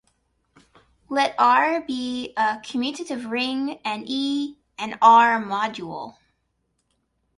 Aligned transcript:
Let 1.09 1.35
"R" 1.37 1.79
be 1.79 2.33
a 2.35 2.57
commutative 2.65 3.29
ring 3.29 3.79
and 3.85 4.03
"E" 4.07 4.57
an 4.79 4.97
"R"-module. 4.99 6.15